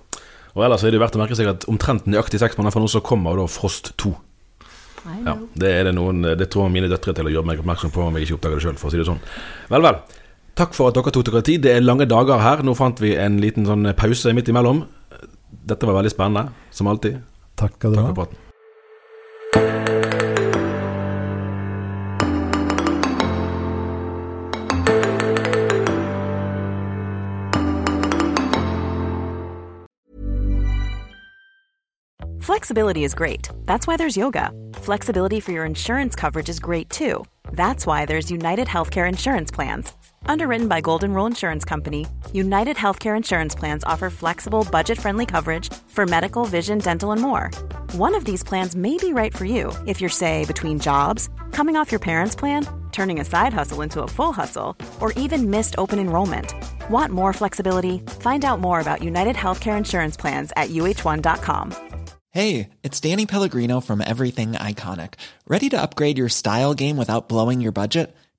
[0.55, 2.91] Og ellers er det verdt å merke seg at omtrent nøyaktig seks måneder fra nå
[2.93, 4.13] så kommer da Frost 2.
[5.27, 8.07] Ja, det, er det, noen, det tror mine døtre til å gjøre meg oppmerksom på
[8.07, 9.21] om jeg ikke oppdager det sjøl, for å si det sånn.
[9.69, 9.99] Vel, vel.
[10.55, 11.65] Takk for at dere tok dere tid.
[11.67, 12.63] Det er lange dager her.
[12.63, 14.85] Nå fant vi en liten sånn pause midt imellom.
[15.67, 17.23] Dette var veldig spennende, som alltid.
[17.59, 18.15] Takk skal du Takk ha.
[18.15, 18.41] for praten.
[32.41, 33.49] Flexibility is great.
[33.65, 34.53] That's why there's yoga.
[34.75, 37.25] Flexibility for your insurance coverage is great too.
[37.53, 39.93] That's why there's United Healthcare Insurance Plans.
[40.27, 45.73] Underwritten by Golden Rule Insurance Company, United Healthcare Insurance Plans offer flexible, budget friendly coverage
[45.89, 47.51] for medical, vision, dental, and more.
[47.93, 51.77] One of these plans may be right for you if you're, say, between jobs, coming
[51.77, 55.75] off your parents' plan, turning a side hustle into a full hustle, or even missed
[55.79, 56.55] open enrollment.
[56.91, 57.99] Want more flexibility?
[58.21, 61.75] Find out more about United Healthcare Insurance Plans at uh1.com.
[62.31, 65.15] Hey, it's Danny Pellegrino from Everything Iconic.
[65.47, 68.13] Ready to upgrade your style game without blowing your budget?